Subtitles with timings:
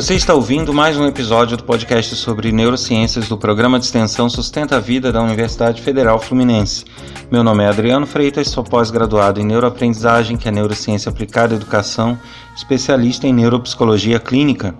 [0.00, 4.78] Você está ouvindo mais um episódio do podcast sobre neurociências do programa de extensão Sustenta
[4.78, 6.86] a Vida da Universidade Federal Fluminense.
[7.30, 12.18] Meu nome é Adriano Freitas, sou pós-graduado em neuroaprendizagem, que é neurociência aplicada à educação,
[12.56, 14.74] especialista em neuropsicologia clínica.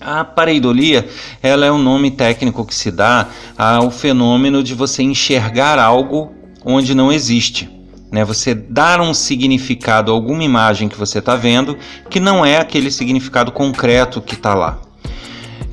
[0.00, 1.08] A pareidolia,
[1.40, 6.96] ela é um nome técnico que se dá ao fenômeno de você enxergar algo onde
[6.96, 7.70] não existe.
[8.10, 8.24] Né?
[8.24, 11.78] Você dar um significado a alguma imagem que você está vendo
[12.10, 14.80] que não é aquele significado concreto que está lá.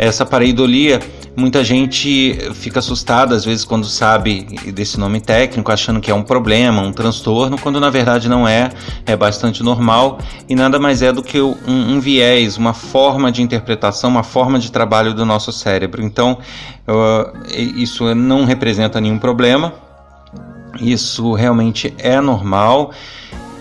[0.02, 1.00] Essa pareidolia,
[1.38, 6.24] muita gente fica assustada às vezes quando sabe desse nome técnico, achando que é um
[6.24, 8.72] problema, um transtorno, quando na verdade não é,
[9.06, 10.18] é bastante normal
[10.50, 14.58] e nada mais é do que um, um viés, uma forma de interpretação, uma forma
[14.58, 16.02] de trabalho do nosso cérebro.
[16.02, 16.40] Então,
[16.88, 19.72] uh, isso não representa nenhum problema,
[20.80, 22.92] isso realmente é normal.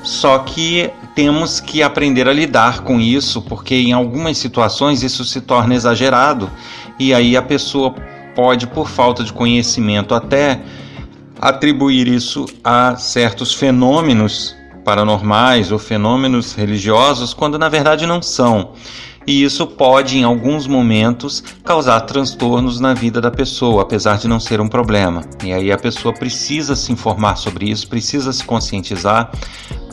[0.02, 5.40] Só que temos que aprender a lidar com isso, porque em algumas situações isso se
[5.40, 6.50] torna exagerado
[6.98, 7.94] e aí a pessoa
[8.34, 10.60] pode, por falta de conhecimento, até
[11.38, 18.72] atribuir isso a certos fenômenos paranormais ou fenômenos religiosos, quando na verdade não são
[19.26, 24.40] e isso pode, em alguns momentos, causar transtornos na vida da pessoa, apesar de não
[24.40, 25.22] ser um problema.
[25.44, 29.30] E aí a pessoa precisa se informar sobre isso, precisa se conscientizar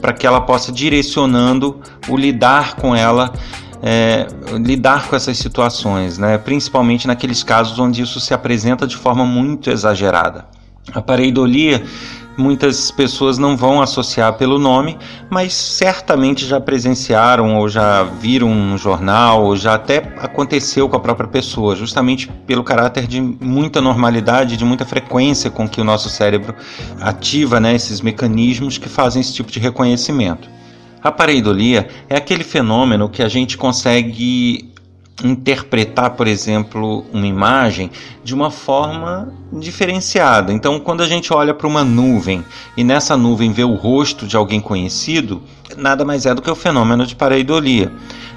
[0.01, 3.31] para que ela possa direcionando o lidar com ela.
[3.79, 6.35] É, lidar com essas situações, né?
[6.39, 10.47] principalmente naqueles casos onde isso se apresenta de forma muito exagerada.
[10.91, 11.85] A pareidolia
[12.37, 14.97] muitas pessoas não vão associar pelo nome,
[15.29, 20.99] mas certamente já presenciaram ou já viram no jornal, ou já até aconteceu com a
[20.99, 26.09] própria pessoa, justamente pelo caráter de muita normalidade, de muita frequência com que o nosso
[26.09, 26.53] cérebro
[27.01, 30.47] ativa né, esses mecanismos que fazem esse tipo de reconhecimento.
[31.03, 34.66] A pareidolia é aquele fenômeno que a gente consegue
[35.23, 37.89] interpretar, por exemplo, uma imagem
[38.23, 40.53] de uma forma diferenciada.
[40.53, 42.43] Então, quando a gente olha para uma nuvem
[42.75, 45.41] e nessa nuvem vê o rosto de alguém conhecido,
[45.75, 47.91] nada mais é do que o fenômeno de pareidolia.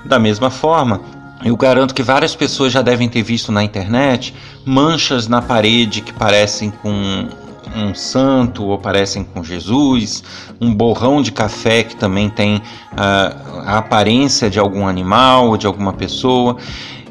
[0.05, 1.03] Da mesma forma,
[1.45, 6.13] eu garanto que várias pessoas já devem ter visto na internet manchas na parede que
[6.13, 7.29] parecem com
[7.75, 10.23] um santo ou parecem com Jesus,
[10.61, 12.63] um borrão de café que também tem
[12.97, 16.57] a, a aparência de algum animal ou de alguma pessoa.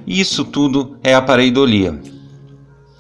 [0.06, 2.00] Isso tudo é a pareidolia.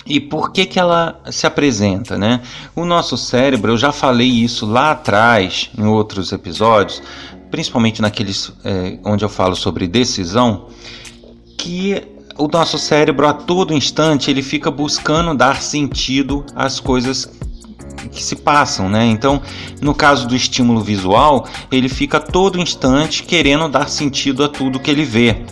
[0.05, 2.17] E por que, que ela se apresenta?
[2.17, 2.41] Né?
[2.75, 7.01] O nosso cérebro, eu já falei isso lá atrás, em outros episódios,
[7.51, 10.67] principalmente naqueles é, onde eu falo sobre decisão,
[11.57, 12.01] que
[12.39, 17.29] o nosso cérebro a todo instante ele fica buscando dar sentido às coisas
[18.11, 19.05] que se passam, né?
[19.05, 19.41] Então,
[19.81, 24.89] no caso do estímulo visual, ele fica todo instante querendo dar sentido a tudo que
[24.89, 25.43] ele vê.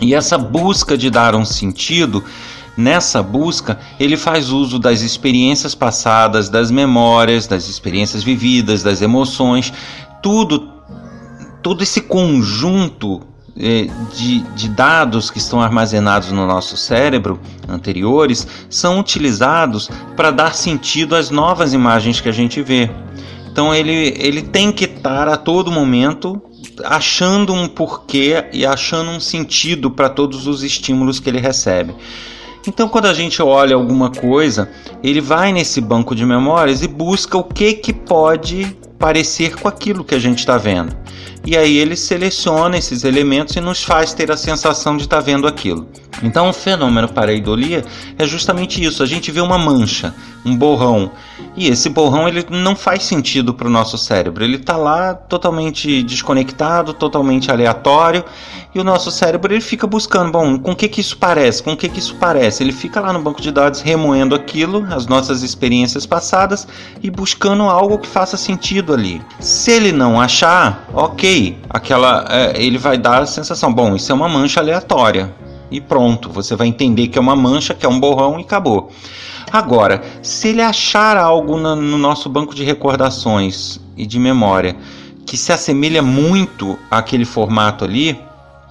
[0.00, 2.22] E essa busca de dar um sentido,
[2.76, 9.72] nessa busca, ele faz uso das experiências passadas, das memórias, das experiências vividas, das emoções,
[10.22, 10.68] tudo,
[11.62, 13.20] todo esse conjunto
[13.56, 21.16] de, de, dados que estão armazenados no nosso cérebro anteriores são utilizados para dar sentido
[21.16, 22.88] às novas imagens que a gente vê.
[23.50, 26.40] Então ele, ele tem que estar a todo momento
[26.84, 31.94] achando um porquê e achando um sentido para todos os estímulos que ele recebe.
[32.66, 34.70] Então, quando a gente olha alguma coisa,
[35.02, 40.04] ele vai nesse banco de memórias e busca o que, que pode parecer com aquilo
[40.04, 40.94] que a gente está vendo
[41.48, 45.22] e aí ele seleciona esses elementos e nos faz ter a sensação de estar tá
[45.22, 45.88] vendo aquilo.
[46.22, 47.82] Então, o fenômeno pareidolia
[48.18, 49.02] é justamente isso.
[49.02, 50.14] A gente vê uma mancha,
[50.44, 51.10] um borrão,
[51.56, 54.44] e esse borrão ele não faz sentido para o nosso cérebro.
[54.44, 58.24] Ele está lá totalmente desconectado, totalmente aleatório,
[58.74, 61.62] e o nosso cérebro ele fica buscando, bom, com o que que isso parece?
[61.62, 62.62] Com o que que isso parece?
[62.62, 66.66] Ele fica lá no banco de dados remoendo aquilo, as nossas experiências passadas
[67.02, 69.22] e buscando algo que faça sentido ali.
[69.40, 71.37] Se ele não achar, ok,
[71.68, 75.34] aquela, é, ele vai dar a sensação, bom, isso é uma mancha aleatória
[75.70, 78.90] e pronto, você vai entender que é uma mancha, que é um borrão e acabou.
[79.50, 84.76] Agora, se ele achar algo no, no nosso banco de recordações e de memória
[85.26, 88.18] que se assemelha muito àquele formato ali,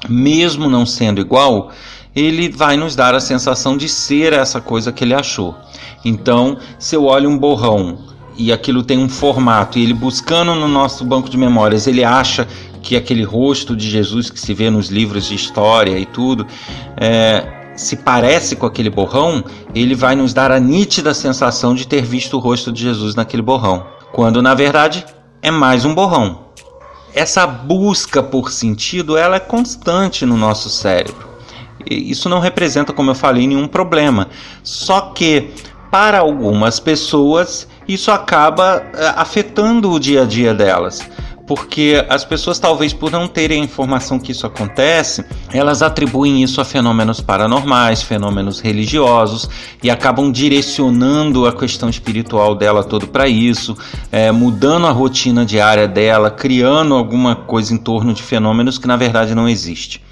[0.09, 1.71] mesmo não sendo igual,
[2.15, 5.55] ele vai nos dar a sensação de ser essa coisa que ele achou.
[6.03, 7.99] Então, se eu olho um borrão
[8.37, 12.47] e aquilo tem um formato e ele buscando no nosso banco de memórias, ele acha
[12.81, 16.45] que aquele rosto de Jesus que se vê nos livros de história e tudo,
[16.95, 19.43] é, se parece com aquele borrão,
[19.73, 23.41] ele vai nos dar a nítida sensação de ter visto o rosto de Jesus naquele
[23.41, 25.05] borrão, quando na verdade
[25.41, 26.47] é mais um borrão.
[27.13, 31.27] Essa busca por sentido, ela é constante no nosso cérebro.
[31.89, 34.27] Isso não representa, como eu falei, nenhum problema.
[34.61, 35.51] Só que
[35.89, 41.07] para algumas pessoas isso acaba é, afetando o dia a dia delas.
[41.47, 45.23] Porque as pessoas talvez por não terem a informação que isso acontece,
[45.53, 49.49] elas atribuem isso a fenômenos paranormais, fenômenos religiosos
[49.81, 53.77] e acabam direcionando a questão espiritual dela todo para isso,
[54.11, 58.97] é, mudando a rotina diária dela, criando alguma coisa em torno de fenômenos que na
[58.97, 60.03] verdade não existe.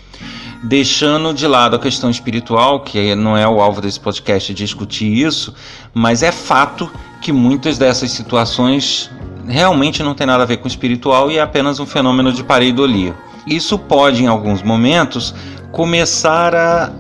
[0.64, 5.54] Deixando de lado a questão espiritual, que não é o alvo desse podcast discutir isso,
[5.94, 6.90] mas é fato
[7.26, 9.10] que muitas dessas situações
[9.48, 13.16] realmente não tem nada a ver com espiritual e é apenas um fenômeno de pareidolia.
[13.48, 15.34] Isso pode, em alguns momentos,
[15.72, 16.92] começar a,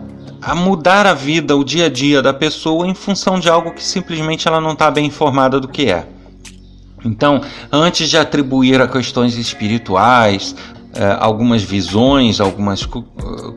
[0.41, 3.83] a mudar a vida, o dia a dia da pessoa em função de algo que
[3.83, 6.07] simplesmente ela não está bem informada do que é.
[7.05, 10.55] Então, antes de atribuir a questões espirituais,
[11.19, 13.03] algumas visões, algumas co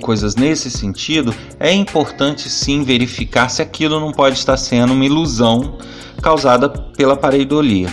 [0.02, 5.78] coisas nesse sentido, é importante sim verificar se aquilo não pode estar sendo uma ilusão
[6.22, 7.88] causada pela pareidolia.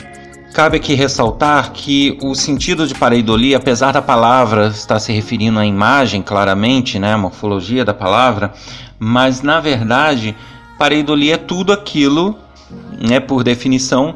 [0.53, 5.65] Cabe aqui ressaltar que o sentido de pareidolia, apesar da palavra estar se referindo à
[5.65, 8.53] imagem claramente, né, a morfologia da palavra,
[8.97, 10.33] mas na verdade
[10.79, 12.37] pareidolia é tudo aquilo,
[12.97, 14.15] né, por definição,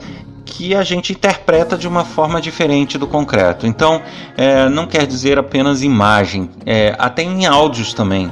[0.50, 3.68] que a gente interpreta de uma forma diferente do concreto.
[3.68, 4.02] Então,
[4.36, 8.30] é, não quer dizer apenas imagem, é, até em áudios também.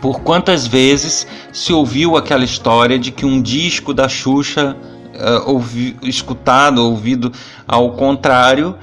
[0.00, 4.76] Por quantas vezes se ouviu aquela história de que um disco da Xuxa
[5.14, 7.32] uh, ouvi, escutado, ouvido
[7.68, 8.74] ao contrário,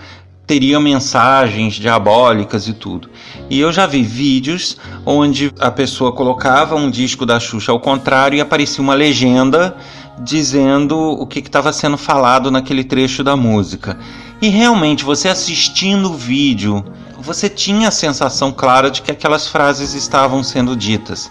[0.48, 3.10] teria mensagens diabólicas e tudo.
[3.50, 8.38] E eu já vi vídeos onde a pessoa colocava um disco da Xuxa ao contrário
[8.38, 9.76] e aparecia uma legenda
[10.24, 13.98] dizendo o que estava sendo falado naquele trecho da música.
[14.42, 16.84] E realmente, você assistindo o vídeo,
[17.20, 21.30] você tinha a sensação clara de que aquelas frases estavam sendo ditas.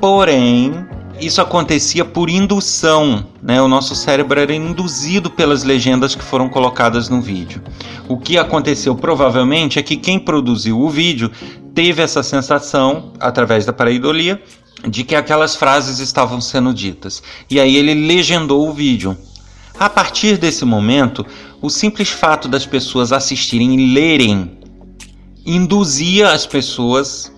[0.00, 0.86] Porém,
[1.20, 3.60] isso acontecia por indução, né?
[3.60, 7.62] O nosso cérebro era induzido pelas legendas que foram colocadas no vídeo.
[8.06, 11.30] O que aconteceu provavelmente é que quem produziu o vídeo
[11.74, 14.40] teve essa sensação através da pareidolia
[14.88, 17.22] de que aquelas frases estavam sendo ditas.
[17.50, 19.16] E aí ele legendou o vídeo.
[19.78, 21.24] A partir desse momento,
[21.60, 24.58] o simples fato das pessoas assistirem e lerem
[25.44, 27.32] induzia as pessoas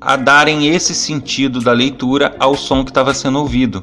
[0.00, 3.82] a darem esse sentido da leitura ao som que estava sendo ouvido.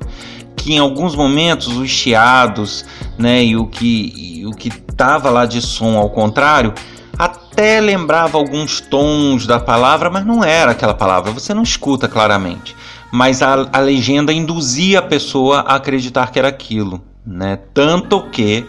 [0.56, 2.86] Que em alguns momentos os chiados
[3.18, 6.74] né, e o que e o que estava lá de som ao contrário
[7.18, 12.76] até lembrava alguns tons da palavra, mas não era aquela palavra, você não escuta claramente.
[13.16, 17.00] Mas a, a legenda induzia a pessoa a acreditar que era aquilo.
[17.24, 17.60] Né?
[17.72, 18.66] Tanto que,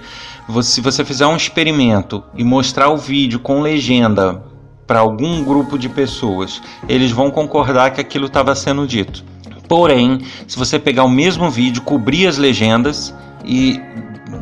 [0.63, 4.45] se você fizer um experimento e mostrar o vídeo com legenda
[4.87, 9.25] para algum grupo de pessoas, eles vão concordar que aquilo estava sendo dito.
[9.67, 13.15] Porém, se você pegar o mesmo vídeo, cobrir as legendas
[13.47, 13.81] e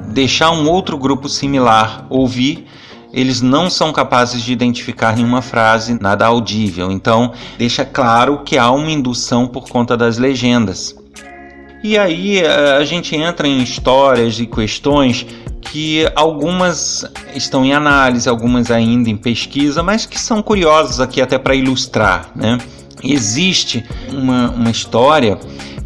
[0.09, 2.67] deixar um outro grupo similar ouvir,
[3.13, 6.91] eles não são capazes de identificar nenhuma frase, nada audível.
[6.91, 10.97] Então, deixa claro que há uma indução por conta das legendas.
[11.85, 15.27] E aí eh, a gente entra em histórias e questões
[15.61, 17.05] que algumas
[17.35, 22.31] estão em análise, algumas ainda em pesquisa, mas que são curiosas aqui até para ilustrar.
[22.37, 22.59] Né?
[23.03, 25.39] Existe uma, uma história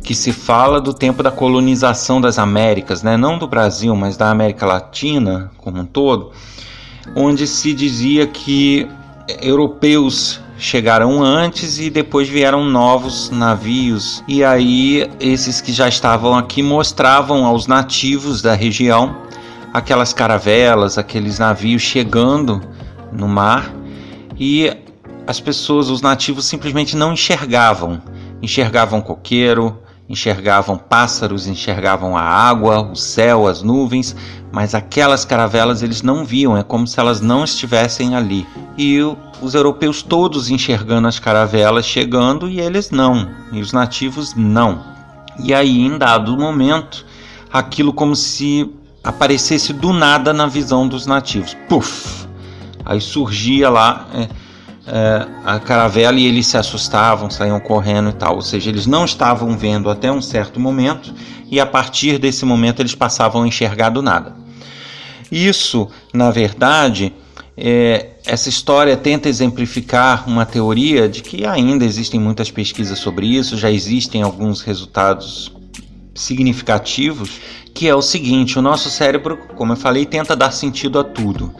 [0.02, 3.16] que se fala do tempo da colonização das Américas, né?
[3.16, 6.30] não do Brasil, mas da América Latina como um todo,
[7.14, 8.88] onde se dizia que
[9.40, 14.22] europeus chegaram antes e depois vieram novos navios.
[14.26, 19.16] E aí, esses que já estavam aqui mostravam aos nativos da região
[19.72, 22.62] aquelas caravelas, aqueles navios chegando
[23.12, 23.70] no mar
[24.38, 24.72] e
[25.26, 28.00] as pessoas, os nativos, simplesmente não enxergavam.
[28.40, 29.76] Enxergavam coqueiro,
[30.08, 34.14] enxergavam pássaros, enxergavam a água, o céu, as nuvens,
[34.52, 38.46] mas aquelas caravelas eles não viam, é como se elas não estivessem ali.
[38.78, 38.98] E
[39.42, 44.84] os europeus todos enxergando as caravelas chegando e eles não, e os nativos não.
[45.38, 47.04] E aí, em dado momento,
[47.52, 48.72] aquilo como se
[49.04, 51.54] aparecesse do nada na visão dos nativos.
[51.68, 52.26] Puf!
[52.84, 54.06] Aí surgia lá.
[54.14, 54.28] É,
[54.86, 58.36] é, a caravela e eles se assustavam, saíam correndo e tal.
[58.36, 61.12] Ou seja, eles não estavam vendo até um certo momento
[61.50, 64.36] e a partir desse momento eles passavam a enxergar do nada.
[65.30, 67.12] Isso, na verdade,
[67.56, 73.56] é, essa história tenta exemplificar uma teoria de que ainda existem muitas pesquisas sobre isso,
[73.56, 75.52] já existem alguns resultados
[76.14, 77.40] significativos,
[77.74, 81.52] que é o seguinte: o nosso cérebro, como eu falei, tenta dar sentido a tudo.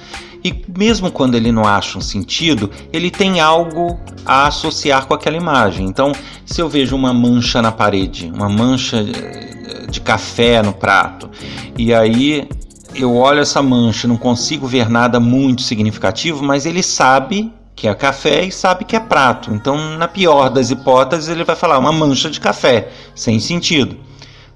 [0.47, 5.37] E mesmo quando ele não acha um sentido, ele tem algo a associar com aquela
[5.37, 5.85] imagem.
[5.85, 6.12] Então,
[6.45, 11.29] se eu vejo uma mancha na parede, uma mancha eh, de café no prato,
[11.76, 12.49] e aí
[12.95, 17.95] eu olho essa mancha, não consigo ver nada muito significativo, mas ele sabe que é
[17.95, 19.53] café e sabe que é prato.
[19.53, 23.97] Então, na pior das hipóteses, ele vai falar uma mancha de café, sem sentido.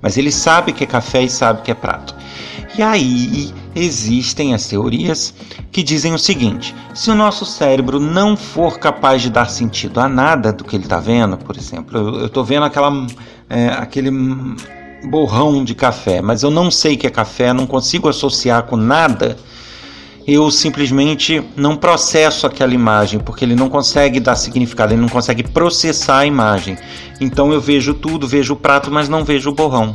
[0.00, 2.14] Mas ele sabe que é café e sabe que é prato.
[2.78, 5.34] E aí existem as teorias
[5.70, 10.08] que dizem o seguinte: se o nosso cérebro não for capaz de dar sentido a
[10.08, 13.06] nada do que ele está vendo, por exemplo, eu estou vendo aquela,
[13.48, 14.10] é, aquele
[15.08, 19.36] borrão de café, mas eu não sei que é café, não consigo associar com nada,
[20.26, 25.42] eu simplesmente não processo aquela imagem, porque ele não consegue dar significado, ele não consegue
[25.42, 26.76] processar a imagem.
[27.20, 29.94] Então eu vejo tudo, vejo o prato, mas não vejo o borrão.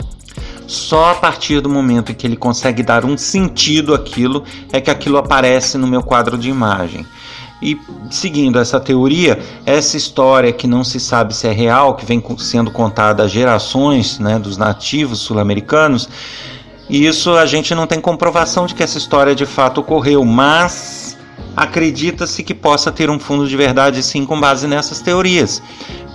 [0.68, 4.90] Só a partir do momento em que ele consegue dar um sentido àquilo é que
[4.90, 7.06] aquilo aparece no meu quadro de imagem.
[7.62, 7.80] E
[8.10, 12.70] seguindo essa teoria, essa história que não se sabe se é real, que vem sendo
[12.70, 16.10] contada há gerações né, dos nativos sul-americanos,
[16.90, 21.18] isso a gente não tem comprovação de que essa história de fato ocorreu, mas
[21.56, 25.62] acredita-se que possa ter um fundo de verdade sim com base nessas teorias.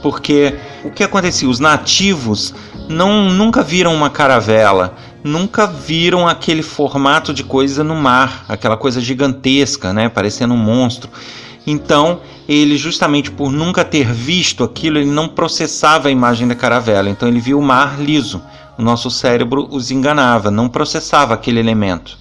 [0.03, 0.55] Porque
[0.85, 1.49] o que acontecia?
[1.49, 2.55] Os nativos
[2.91, 9.01] não nunca viram uma caravela, nunca viram aquele formato de coisa no mar, aquela coisa
[9.01, 11.09] gigantesca, né, parecendo um monstro.
[11.65, 17.09] Então, ele justamente por nunca ter visto aquilo, ele não processava a imagem da caravela.
[17.09, 18.43] Então ele viu o mar liso.
[18.77, 22.17] O nosso cérebro os enganava, não processava aquele elemento.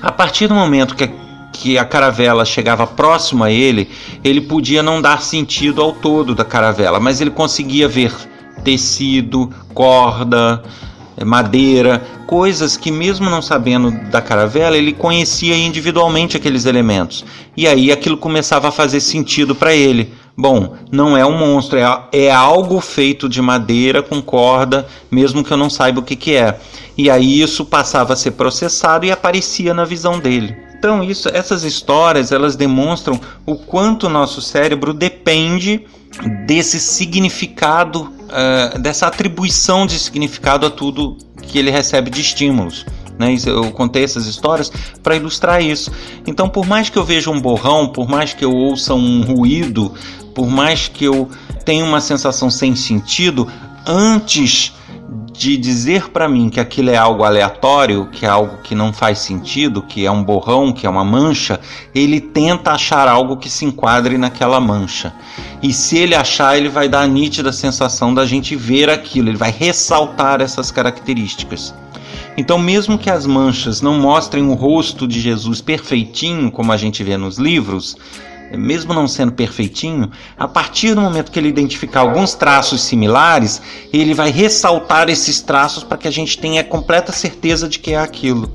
[0.00, 1.10] A partir do momento que
[1.52, 3.88] que a caravela chegava próximo a ele,
[4.24, 8.12] ele podia não dar sentido ao todo da caravela, mas ele conseguia ver
[8.62, 10.62] tecido, corda,
[11.24, 17.24] madeira, coisas que mesmo não sabendo da caravela, ele conhecia individualmente aqueles elementos.
[17.56, 20.12] E aí aquilo começava a fazer sentido para ele.
[20.36, 25.52] Bom, não é um monstro, é, é algo feito de madeira com corda, mesmo que
[25.52, 26.58] eu não saiba o que, que é.
[26.98, 30.56] E aí isso passava a ser processado e aparecia na visão dele.
[30.76, 35.86] Então, isso, essas histórias elas demonstram o quanto o nosso cérebro depende
[36.46, 42.84] desse significado, uh, dessa atribuição de significado a tudo que ele recebe de estímulos.
[43.18, 43.36] Né?
[43.46, 44.70] Eu contei essas histórias
[45.02, 45.90] para ilustrar isso.
[46.26, 49.92] Então, por mais que eu veja um borrão, por mais que eu ouça um ruído,
[50.34, 51.28] por mais que eu
[51.64, 53.48] tenha uma sensação sem sentido,
[53.86, 54.72] antes
[55.34, 59.18] de dizer para mim que aquilo é algo aleatório, que é algo que não faz
[59.18, 61.58] sentido, que é um borrão, que é uma mancha,
[61.92, 65.12] ele tenta achar algo que se enquadre naquela mancha.
[65.60, 69.36] E se ele achar, ele vai dar a nítida sensação da gente ver aquilo, ele
[69.36, 71.74] vai ressaltar essas características.
[72.36, 77.02] Então, mesmo que as manchas não mostrem o rosto de Jesus perfeitinho, como a gente
[77.02, 77.96] vê nos livros,
[78.56, 83.60] mesmo não sendo perfeitinho, a partir do momento que ele identificar alguns traços similares,
[83.92, 87.98] ele vai ressaltar esses traços para que a gente tenha completa certeza de que é
[87.98, 88.52] aquilo.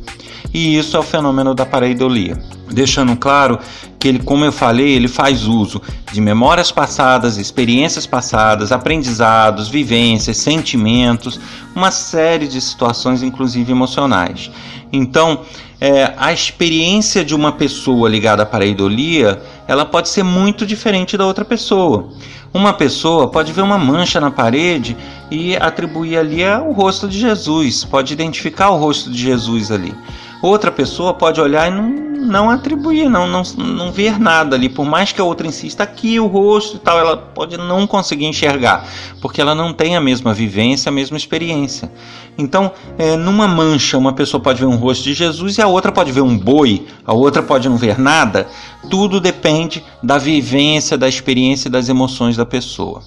[0.54, 2.38] E isso é o fenômeno da pareidolia.
[2.72, 3.60] Deixando claro
[4.00, 10.38] que ele, como eu falei, ele faz uso de memórias passadas, experiências passadas, aprendizados, vivências,
[10.38, 11.40] sentimentos,
[11.76, 14.50] uma série de situações, inclusive emocionais.
[14.92, 15.42] Então,
[15.82, 21.26] é, a experiência de uma pessoa ligada à pareidolia, ela pode ser muito diferente da
[21.26, 22.10] outra pessoa.
[22.54, 24.98] Uma pessoa pode ver uma mancha na parede
[25.30, 29.94] e atribuir ali o rosto de Jesus, pode identificar o rosto de Jesus ali.
[30.42, 34.70] Outra pessoa pode olhar e não, não atribuir, não, não, não ver nada ali.
[34.70, 38.26] Por mais que a outra insista aqui o rosto e tal, ela pode não conseguir
[38.26, 38.88] enxergar,
[39.22, 41.92] porque ela não tem a mesma vivência, a mesma experiência.
[42.38, 45.92] Então, é, numa mancha, uma pessoa pode ver um rosto de Jesus e a outra
[45.92, 48.48] pode ver um boi, a outra pode não ver nada.
[48.90, 53.04] Tudo depende da vivência, da experiência e das emoções da pessoa.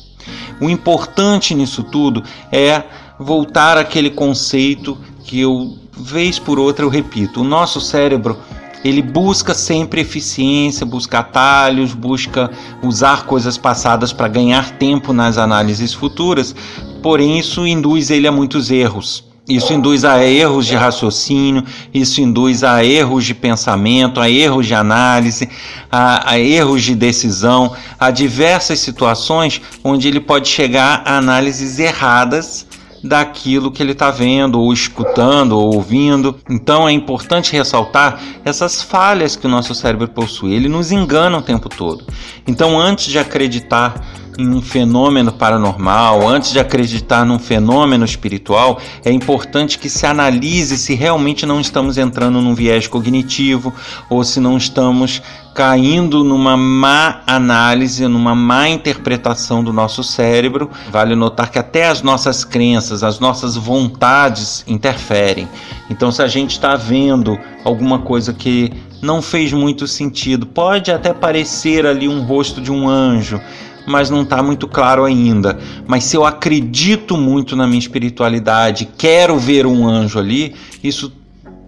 [0.61, 2.23] O importante nisso tudo
[2.53, 2.83] é
[3.19, 8.39] voltar àquele conceito que eu vez por outra eu repito, o nosso cérebro
[8.85, 12.51] ele busca sempre eficiência, busca atalhos, busca
[12.83, 16.55] usar coisas passadas para ganhar tempo nas análises futuras,
[17.01, 19.31] porém isso induz ele a muitos erros.
[19.49, 24.75] Isso induz a erros de raciocínio, isso induz a erros de pensamento, a erros de
[24.75, 25.49] análise,
[25.91, 32.67] a, a erros de decisão, a diversas situações onde ele pode chegar a análises erradas
[33.03, 36.37] daquilo que ele está vendo, ou escutando, ou ouvindo.
[36.49, 40.53] Então é importante ressaltar essas falhas que o nosso cérebro possui.
[40.53, 42.05] Ele nos engana o tempo todo.
[42.47, 44.01] Então, antes de acreditar
[44.39, 50.79] em um fenômeno paranormal, antes de acreditar num fenômeno espiritual, é importante que se analise
[50.79, 53.75] se realmente não estamos entrando num viés cognitivo
[54.09, 55.23] ou se não estamos
[55.55, 60.71] caindo numa má análise, numa má interpretação do nosso cérebro.
[60.91, 65.49] Vale notar que até as nossas crenças, as nossas vontades interferem.
[65.91, 71.13] Então, se a gente está vendo alguma coisa que não fez muito sentido, pode até
[71.13, 73.41] parecer ali um rosto de um anjo,
[73.87, 75.59] mas não está muito claro ainda.
[75.87, 81.13] Mas se eu acredito muito na minha espiritualidade, quero ver um anjo ali, isso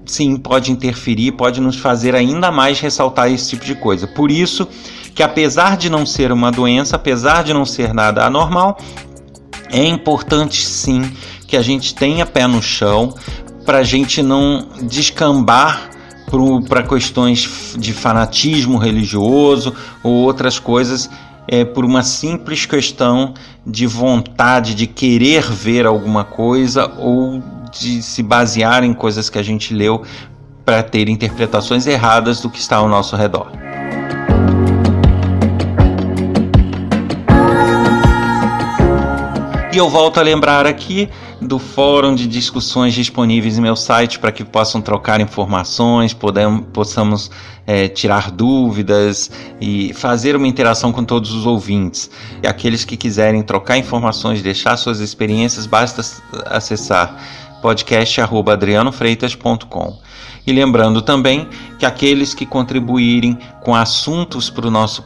[0.07, 4.07] sim pode interferir, pode nos fazer ainda mais ressaltar esse tipo de coisa.
[4.07, 4.69] Por isso
[5.15, 8.79] que apesar de não ser uma doença, apesar de não ser nada anormal,
[9.71, 11.03] é importante sim
[11.47, 13.15] que a gente tenha pé no chão
[13.65, 15.91] para a gente não descambar
[16.69, 21.09] para questões de fanatismo religioso ou outras coisas
[21.47, 27.43] é, por uma simples questão de vontade de querer ver alguma coisa ou
[27.79, 30.03] de se basear em coisas que a gente leu
[30.65, 33.51] para ter interpretações erradas do que está ao nosso redor.
[39.73, 41.09] E eu volto a lembrar aqui
[41.41, 47.29] do fórum de discussões disponíveis em meu site para que possam trocar informações, podemos, possamos
[47.67, 52.09] é, tirar dúvidas e fazer uma interação com todos os ouvintes.
[52.41, 56.03] E aqueles que quiserem trocar informações, deixar suas experiências, basta
[56.47, 57.17] acessar
[57.65, 59.99] podcast@adrianofreitas.com.
[60.47, 61.49] E lembrando também
[61.79, 65.03] que aqueles que contribuírem com assuntos para o nosso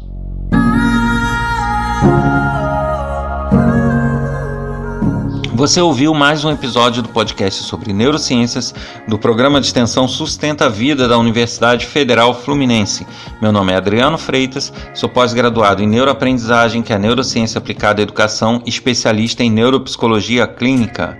[5.57, 8.75] Você ouviu mais um episódio do podcast sobre neurociências
[9.09, 13.07] do programa de extensão Sustenta a Vida da Universidade Federal Fluminense.
[13.41, 18.05] Meu nome é Adriano Freitas, sou pós-graduado em neuroaprendizagem, que é a neurociência aplicada à
[18.05, 21.19] educação, especialista em neuropsicologia clínica.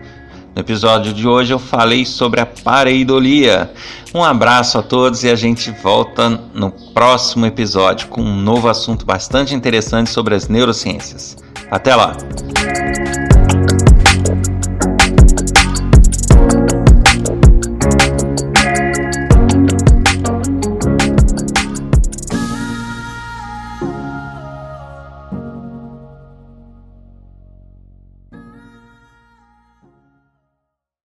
[0.55, 3.73] No episódio de hoje eu falei sobre a pareidolia.
[4.15, 9.07] Um abraço a todos e a gente volta no próximo episódio com um novo assunto
[9.07, 11.39] bastante interessante sobre as neurociências.
[11.71, 12.15] Até lá!